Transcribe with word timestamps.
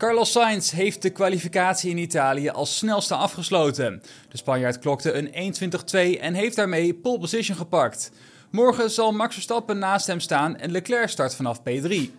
Carlos 0.00 0.32
Sainz 0.32 0.70
heeft 0.70 1.02
de 1.02 1.10
kwalificatie 1.10 1.90
in 1.90 1.98
Italië 1.98 2.48
als 2.48 2.76
snelste 2.76 3.14
afgesloten. 3.14 4.02
De 4.28 4.36
Spanjaard 4.36 4.78
klokte 4.78 5.12
een 5.12 5.54
1.20.2 6.16 6.20
en 6.20 6.34
heeft 6.34 6.56
daarmee 6.56 6.94
pole 6.94 7.18
position 7.18 7.56
gepakt. 7.56 8.10
Morgen 8.50 8.90
zal 8.90 9.12
Max 9.12 9.34
Verstappen 9.34 9.78
naast 9.78 10.06
hem 10.06 10.20
staan 10.20 10.56
en 10.56 10.70
Leclerc 10.70 11.08
start 11.08 11.34
vanaf 11.34 11.58
P3. 11.58 12.10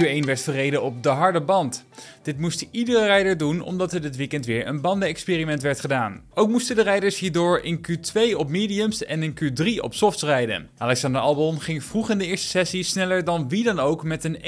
Q1 0.00 0.24
werd 0.24 0.40
verreden 0.40 0.82
op 0.82 1.02
de 1.02 1.08
harde 1.08 1.40
band. 1.40 1.84
Dit 2.22 2.38
moest 2.38 2.66
iedere 2.70 3.04
rijder 3.04 3.36
doen 3.36 3.60
omdat 3.60 3.92
er 3.92 4.00
dit 4.00 4.16
weekend 4.16 4.46
weer 4.46 4.66
een 4.66 4.80
bandenexperiment 4.80 5.62
werd 5.62 5.80
gedaan. 5.80 6.22
Ook 6.34 6.48
moesten 6.48 6.76
de 6.76 6.82
rijders 6.82 7.18
hierdoor 7.18 7.60
in 7.60 7.86
Q2 7.86 8.36
op 8.36 8.48
mediums 8.48 9.04
en 9.04 9.22
in 9.22 9.34
Q3 9.42 9.80
op 9.80 9.94
softs 9.94 10.22
rijden. 10.22 10.68
Alexander 10.78 11.20
Albon 11.20 11.60
ging 11.60 11.84
vroeg 11.84 12.10
in 12.10 12.18
de 12.18 12.26
eerste 12.26 12.48
sessie 12.48 12.82
sneller 12.82 13.24
dan 13.24 13.48
wie 13.48 13.64
dan 13.64 13.80
ook 13.80 14.02
met 14.02 14.24
een 14.24 14.38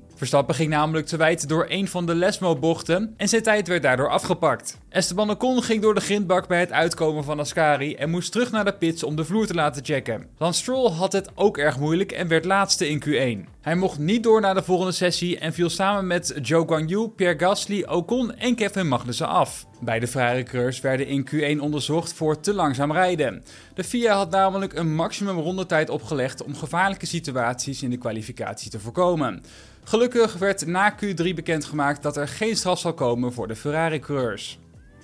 1.22.1. 0.00 0.05
Verstappen 0.16 0.54
ging 0.54 0.70
namelijk 0.70 1.06
te 1.06 1.16
wijd 1.16 1.48
door 1.48 1.66
een 1.68 1.88
van 1.88 2.06
de 2.06 2.14
Lesmo-bochten 2.14 3.14
en 3.16 3.28
zijn 3.28 3.42
tijd 3.42 3.68
werd 3.68 3.82
daardoor 3.82 4.08
afgepakt. 4.08 4.78
Esteban 4.88 5.30
Ocon 5.30 5.62
ging 5.62 5.82
door 5.82 5.94
de 5.94 6.00
grindbak 6.00 6.48
bij 6.48 6.60
het 6.60 6.72
uitkomen 6.72 7.24
van 7.24 7.38
Ascari 7.38 7.94
en 7.94 8.10
moest 8.10 8.32
terug 8.32 8.50
naar 8.50 8.64
de 8.64 8.72
pits 8.72 9.02
om 9.02 9.16
de 9.16 9.24
vloer 9.24 9.46
te 9.46 9.54
laten 9.54 9.84
checken. 9.84 10.26
Lance 10.38 10.60
Stroll 10.60 10.90
had 10.90 11.12
het 11.12 11.30
ook 11.34 11.58
erg 11.58 11.78
moeilijk 11.78 12.12
en 12.12 12.28
werd 12.28 12.44
laatste 12.44 12.88
in 12.88 13.02
Q1. 13.04 13.50
Hij 13.60 13.74
mocht 13.74 13.98
niet 13.98 14.22
door 14.22 14.40
naar 14.40 14.54
de 14.54 14.62
volgende 14.62 14.92
sessie 14.92 15.38
en 15.38 15.52
viel 15.52 15.70
samen 15.70 16.06
met 16.06 16.34
Joe 16.42 16.66
Guanyu, 16.66 17.08
Pierre 17.08 17.38
Gasly, 17.38 17.84
Ocon 17.88 18.36
en 18.36 18.54
Kevin 18.54 18.88
Magnussen 18.88 19.28
af. 19.28 19.66
Beide 19.78 20.06
Ferrari-coureurs 20.06 20.80
werden 20.80 21.06
in 21.06 21.28
Q1 21.30 21.60
onderzocht 21.60 22.12
voor 22.12 22.40
te 22.40 22.54
langzaam 22.54 22.92
rijden. 22.92 23.44
De 23.74 23.84
FIA 23.84 24.14
had 24.14 24.30
namelijk 24.30 24.72
een 24.72 24.94
maximum 24.94 25.38
rondetijd 25.38 25.90
opgelegd 25.90 26.42
om 26.42 26.56
gevaarlijke 26.56 27.06
situaties 27.06 27.82
in 27.82 27.90
de 27.90 27.98
kwalificatie 27.98 28.70
te 28.70 28.80
voorkomen. 28.80 29.42
Gelukkig 29.84 30.34
werd 30.34 30.66
na 30.66 30.94
Q3 30.94 31.34
bekendgemaakt 31.34 32.02
dat 32.02 32.16
er 32.16 32.28
geen 32.28 32.56
straf 32.56 32.78
zal 32.78 32.94
komen 32.94 33.32
voor 33.32 33.48
de 33.48 33.56
Ferrari-coureurs. 33.56 34.58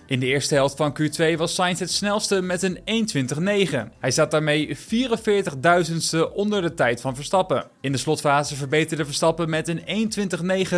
In 0.07 0.21
de 0.21 0.27
eerste 0.27 0.55
helft 0.55 0.77
van 0.77 0.97
Q2 1.01 1.37
was 1.37 1.55
Sainz 1.55 1.81
het 1.81 1.91
snelste 1.91 2.43
met 2.43 2.63
een 2.63 2.79
1.20.9. 2.79 3.77
Hij 3.99 4.11
zat 4.11 4.31
daarmee 4.31 4.77
44.000ste 4.77 6.33
onder 6.35 6.63
de 6.63 6.75
tijd 6.75 7.01
van 7.01 7.15
Verstappen. 7.15 7.67
In 7.81 7.93
de 7.93 7.99
slotfase 7.99 8.57
verbeterde 8.57 9.05
Verstappen 9.05 9.51
met 9.51 9.69
een 9.69 10.11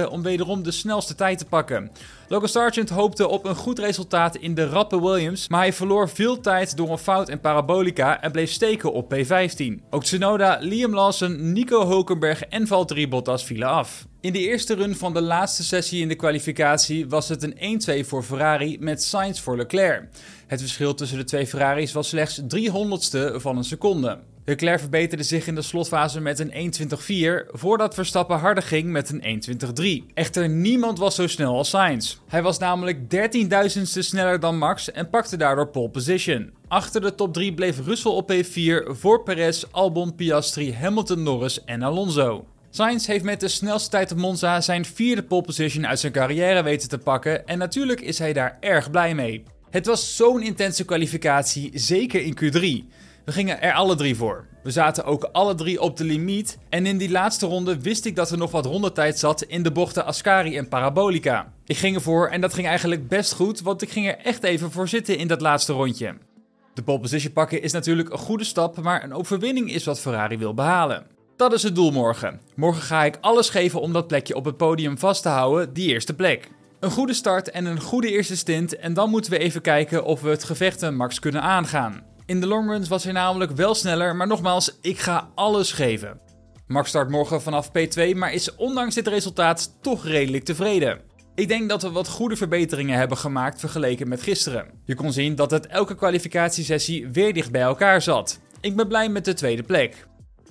1.20.9 0.03 0.09
om 0.09 0.23
wederom 0.23 0.63
de 0.63 0.71
snelste 0.71 1.15
tijd 1.15 1.39
te 1.39 1.45
pakken. 1.45 1.91
Logan 2.29 2.49
Sargent 2.49 2.91
hoopte 2.91 3.29
op 3.29 3.45
een 3.45 3.57
goed 3.57 3.79
resultaat 3.79 4.37
in 4.37 4.55
de 4.55 4.69
rappe 4.69 5.01
Williams, 5.01 5.49
maar 5.49 5.61
hij 5.61 5.73
verloor 5.73 6.09
veel 6.09 6.41
tijd 6.41 6.77
door 6.77 6.91
een 6.91 6.99
fout 6.99 7.29
in 7.29 7.41
parabolica 7.41 8.23
en 8.23 8.33
bleef 8.33 8.51
steken 8.51 8.93
op 8.93 9.15
P15. 9.15 9.89
Ook 9.91 10.05
Tsunoda, 10.05 10.59
Liam 10.61 10.95
Lawson, 10.95 11.53
Nico 11.53 11.87
Hulkenberg 11.87 12.43
en 12.43 12.67
Valtteri 12.67 13.09
Bottas 13.09 13.45
vielen 13.45 13.69
af. 13.69 14.07
In 14.21 14.33
de 14.33 14.39
eerste 14.39 14.75
run 14.75 14.97
van 14.97 15.15
de 15.15 15.23
laatste 15.23 15.65
sessie 15.65 16.03
in 16.03 16.09
de 16.09 16.15
kwalificatie 16.15 17.09
was 17.09 17.29
het 17.29 17.43
een 17.43 18.03
1-2 18.05 18.07
voor 18.07 18.23
Ferrari 18.23 18.77
met 18.81 19.03
Sainz 19.03 19.41
voor 19.41 19.57
Leclerc. 19.57 20.09
Het 20.47 20.61
verschil 20.61 20.95
tussen 20.95 21.19
de 21.19 21.25
twee 21.25 21.47
Ferraris 21.47 21.93
was 21.93 22.09
slechts 22.09 22.41
300ste 22.41 23.35
van 23.35 23.57
een 23.57 23.65
seconde. 23.65 24.19
Leclerc 24.47 24.81
verbeterde 24.81 25.23
zich 25.25 25.47
in 25.47 25.55
de 25.55 25.63
slotfase 25.63 26.21
met 26.21 26.39
een 26.39 26.73
1.20.4 27.47 27.51
voordat 27.51 27.95
Verstappen 27.95 28.39
harder 28.39 28.63
ging 28.63 28.91
met 28.91 29.11
een 29.11 29.43
1.20.3. 30.03 30.13
Echter 30.15 30.49
niemand 30.49 30.99
was 30.99 31.15
zo 31.15 31.27
snel 31.27 31.57
als 31.57 31.69
Sainz. 31.69 32.17
Hij 32.29 32.43
was 32.43 32.59
namelijk 32.59 32.99
13.000ste 32.99 33.83
sneller 33.83 34.41
dan 34.41 34.59
Max 34.59 34.93
en 34.93 35.11
pakte 35.11 35.37
daardoor 35.37 35.69
pole 35.69 35.89
position. 35.89 36.53
Achter 36.69 37.01
de 37.01 37.15
top 37.15 37.33
3 37.33 37.55
bleef 37.55 37.85
Russell 37.85 38.13
op 38.13 38.33
P4 38.33 38.47
voor 38.87 39.23
Perez, 39.23 39.65
Albon, 39.71 40.15
Piastri, 40.15 40.75
Hamilton, 40.75 41.23
Norris 41.23 41.65
en 41.65 41.83
Alonso. 41.83 42.47
Sainz 42.71 43.07
heeft 43.07 43.25
met 43.25 43.41
de 43.41 43.49
snelste 43.49 43.91
tijd 43.91 44.13
op 44.13 44.19
Monza 44.19 44.61
zijn 44.61 44.85
vierde 44.85 45.23
pole 45.23 45.43
position 45.43 45.87
uit 45.87 45.99
zijn 45.99 46.13
carrière 46.13 46.63
weten 46.63 46.89
te 46.89 46.99
pakken 46.99 47.47
en 47.47 47.59
natuurlijk 47.59 48.01
is 48.01 48.19
hij 48.19 48.33
daar 48.33 48.57
erg 48.61 48.91
blij 48.91 49.15
mee. 49.15 49.43
Het 49.71 49.87
was 49.87 50.17
zo'n 50.17 50.43
intense 50.43 50.85
kwalificatie, 50.85 51.71
zeker 51.75 52.23
in 52.23 52.37
Q3. 52.41 52.89
We 53.25 53.33
gingen 53.33 53.63
er 53.63 53.73
alle 53.73 53.95
drie 53.95 54.17
voor. 54.17 54.47
We 54.63 54.71
zaten 54.71 55.05
ook 55.05 55.29
alle 55.33 55.55
drie 55.55 55.81
op 55.81 55.97
de 55.97 56.05
limiet. 56.05 56.59
En 56.69 56.87
in 56.87 56.99
die 56.99 57.11
laatste 57.11 57.47
ronde 57.47 57.81
wist 57.81 58.05
ik 58.05 58.17
dat 58.17 58.31
er 58.31 58.39
nog 58.39 58.51
wat 58.51 58.67
rondetijd 58.67 59.19
zat 59.19 59.43
in 59.43 59.63
de 59.63 59.73
bochten 59.73 60.05
Ascari 60.05 60.57
en 60.57 60.69
Parabolica. 60.69 61.53
Ik 61.67 61.77
ging 61.77 61.97
ervoor 61.97 62.29
en 62.29 62.41
dat 62.41 62.55
ging 62.55 62.67
eigenlijk 62.67 63.09
best 63.09 63.33
goed, 63.33 63.61
want 63.61 63.83
ik 63.83 63.91
ging 63.91 64.07
er 64.07 64.19
echt 64.19 64.43
even 64.43 64.71
voor 64.71 64.89
zitten 64.89 65.19
in 65.19 65.29
dat 65.29 65.41
laatste 65.41 65.73
rondje. 65.73 66.15
De 66.75 66.83
pole 66.83 67.01
position 67.01 67.33
pakken 67.33 67.63
is 67.63 67.73
natuurlijk 67.73 68.11
een 68.13 68.19
goede 68.19 68.45
stap, 68.45 68.83
maar 68.83 69.05
een 69.05 69.15
overwinning 69.15 69.73
is 69.73 69.85
wat 69.85 70.01
Ferrari 70.01 70.39
wil 70.39 70.55
behalen. 70.55 71.07
Dat 71.37 71.53
is 71.53 71.63
het 71.63 71.75
doel 71.75 71.91
morgen. 71.91 72.41
Morgen 72.55 72.83
ga 72.83 73.05
ik 73.05 73.19
alles 73.21 73.49
geven 73.49 73.81
om 73.81 73.93
dat 73.93 74.07
plekje 74.07 74.37
op 74.37 74.45
het 74.45 74.57
podium 74.57 74.99
vast 74.99 75.23
te 75.23 75.29
houden, 75.29 75.73
die 75.73 75.89
eerste 75.89 76.15
plek. 76.15 76.51
Een 76.81 76.91
goede 76.91 77.15
start 77.15 77.51
en 77.51 77.65
een 77.65 77.81
goede 77.81 78.11
eerste 78.11 78.37
stint 78.37 78.77
en 78.77 78.95
dan 78.95 79.11
moeten 79.11 79.31
we 79.31 79.39
even 79.39 79.61
kijken 79.61 80.05
of 80.05 80.21
we 80.21 80.29
het 80.31 80.45
gevecht 80.45 80.91
Max 80.91 81.19
kunnen 81.19 81.43
aangaan. 81.43 82.13
In 82.27 82.41
de 82.41 82.47
longruns 82.47 82.89
was 82.89 83.05
hij 83.05 83.13
namelijk 83.13 83.53
wel 83.53 83.75
sneller, 83.75 84.17
maar 84.17 84.27
nogmaals, 84.27 84.79
ik 84.81 84.99
ga 84.99 85.31
alles 85.35 85.73
geven. 85.73 86.21
Max 86.67 86.89
start 86.89 87.11
morgen 87.11 87.43
vanaf 87.43 87.69
P2, 87.69 88.15
maar 88.15 88.33
is 88.33 88.55
ondanks 88.55 88.95
dit 88.95 89.09
resultaat 89.09 89.77
toch 89.81 90.07
redelijk 90.07 90.45
tevreden. 90.45 91.01
Ik 91.35 91.49
denk 91.49 91.69
dat 91.69 91.83
we 91.83 91.91
wat 91.91 92.09
goede 92.09 92.37
verbeteringen 92.37 92.99
hebben 92.99 93.17
gemaakt 93.17 93.61
vergeleken 93.61 94.09
met 94.09 94.23
gisteren. 94.23 94.67
Je 94.85 94.95
kon 94.95 95.13
zien 95.13 95.35
dat 95.35 95.51
het 95.51 95.67
elke 95.67 95.95
kwalificatiesessie 95.95 97.09
weer 97.09 97.35
dicht 97.35 97.51
bij 97.51 97.63
elkaar 97.63 98.03
zat. 98.03 98.41
Ik 98.61 98.77
ben 98.77 98.89
blij 98.89 99.09
met 99.09 99.25
de 99.25 99.35
tweede 99.35 99.63
plek. 99.63 100.07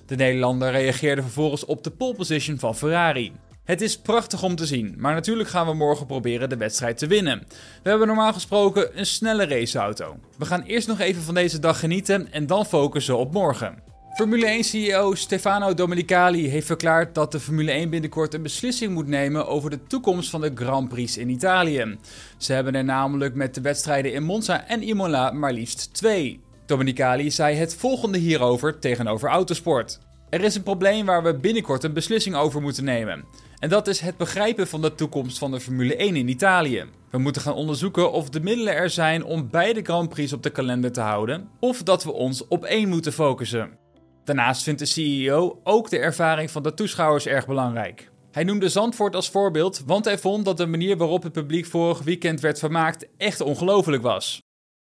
De 0.06 0.16
Nederlander 0.16 0.70
reageerde 0.70 1.22
vervolgens 1.22 1.64
op 1.64 1.84
de 1.84 1.90
pole 1.90 2.14
position 2.14 2.58
van 2.58 2.76
Ferrari. 2.76 3.32
Het 3.64 3.80
is 3.80 3.98
prachtig 3.98 4.42
om 4.42 4.56
te 4.56 4.66
zien, 4.66 4.94
maar 4.98 5.14
natuurlijk 5.14 5.48
gaan 5.48 5.66
we 5.66 5.74
morgen 5.74 6.06
proberen 6.06 6.48
de 6.48 6.56
wedstrijd 6.56 6.98
te 6.98 7.06
winnen. 7.06 7.42
We 7.82 7.88
hebben 7.88 8.06
normaal 8.06 8.32
gesproken 8.32 8.98
een 8.98 9.06
snelle 9.06 9.46
raceauto. 9.46 10.16
We 10.38 10.44
gaan 10.44 10.62
eerst 10.62 10.88
nog 10.88 11.00
even 11.00 11.22
van 11.22 11.34
deze 11.34 11.58
dag 11.58 11.78
genieten 11.78 12.32
en 12.32 12.46
dan 12.46 12.66
focussen 12.66 13.18
op 13.18 13.32
morgen. 13.32 13.82
Formule 14.14 14.64
1-CEO 14.64 15.14
Stefano 15.14 15.74
Domenicali 15.74 16.48
heeft 16.48 16.66
verklaard 16.66 17.14
dat 17.14 17.32
de 17.32 17.40
Formule 17.40 17.70
1 17.70 17.90
binnenkort 17.90 18.34
een 18.34 18.42
beslissing 18.42 18.92
moet 18.92 19.08
nemen 19.08 19.46
over 19.46 19.70
de 19.70 19.86
toekomst 19.86 20.30
van 20.30 20.40
de 20.40 20.52
Grand 20.54 20.88
Prix 20.88 21.16
in 21.16 21.28
Italië. 21.28 21.96
Ze 22.38 22.52
hebben 22.52 22.74
er 22.74 22.84
namelijk 22.84 23.34
met 23.34 23.54
de 23.54 23.60
wedstrijden 23.60 24.12
in 24.12 24.22
Monza 24.22 24.66
en 24.66 24.82
Imola 24.82 25.30
maar 25.30 25.52
liefst 25.52 25.94
twee. 25.94 26.40
Domenicali 26.66 27.30
zei 27.30 27.56
het 27.56 27.74
volgende 27.74 28.18
hierover 28.18 28.78
tegenover 28.78 29.28
Autosport. 29.28 29.98
Er 30.30 30.44
is 30.44 30.54
een 30.54 30.62
probleem 30.62 31.06
waar 31.06 31.22
we 31.22 31.34
binnenkort 31.34 31.84
een 31.84 31.92
beslissing 31.92 32.36
over 32.36 32.62
moeten 32.62 32.84
nemen. 32.84 33.24
En 33.64 33.70
dat 33.70 33.88
is 33.88 34.00
het 34.00 34.16
begrijpen 34.16 34.66
van 34.66 34.82
de 34.82 34.94
toekomst 34.94 35.38
van 35.38 35.50
de 35.50 35.60
Formule 35.60 35.96
1 35.96 36.16
in 36.16 36.28
Italië. 36.28 36.84
We 37.10 37.18
moeten 37.18 37.42
gaan 37.42 37.54
onderzoeken 37.54 38.12
of 38.12 38.28
de 38.28 38.40
middelen 38.40 38.74
er 38.74 38.90
zijn 38.90 39.24
om 39.24 39.50
beide 39.50 39.82
Grand 39.82 40.08
Prix 40.08 40.32
op 40.32 40.42
de 40.42 40.50
kalender 40.50 40.92
te 40.92 41.00
houden, 41.00 41.48
of 41.60 41.82
dat 41.82 42.04
we 42.04 42.12
ons 42.12 42.48
op 42.48 42.64
één 42.64 42.88
moeten 42.88 43.12
focussen. 43.12 43.78
Daarnaast 44.24 44.62
vindt 44.62 44.78
de 44.78 44.86
CEO 44.86 45.60
ook 45.62 45.90
de 45.90 45.98
ervaring 45.98 46.50
van 46.50 46.62
de 46.62 46.74
toeschouwers 46.74 47.26
erg 47.26 47.46
belangrijk. 47.46 48.10
Hij 48.30 48.44
noemde 48.44 48.68
Zandvoort 48.68 49.14
als 49.14 49.30
voorbeeld, 49.30 49.82
want 49.86 50.04
hij 50.04 50.18
vond 50.18 50.44
dat 50.44 50.56
de 50.56 50.66
manier 50.66 50.96
waarop 50.96 51.22
het 51.22 51.32
publiek 51.32 51.66
vorig 51.66 52.02
weekend 52.02 52.40
werd 52.40 52.58
vermaakt 52.58 53.06
echt 53.16 53.40
ongelooflijk 53.40 54.02
was. 54.02 54.43